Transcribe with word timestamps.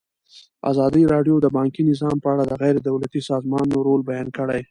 ازادي 0.71 1.03
راډیو 1.13 1.35
د 1.41 1.47
بانکي 1.57 1.81
نظام 1.91 2.15
په 2.23 2.27
اړه 2.33 2.43
د 2.47 2.53
غیر 2.61 2.75
دولتي 2.89 3.19
سازمانونو 3.29 3.77
رول 3.87 4.01
بیان 4.09 4.27
کړی. 4.37 4.59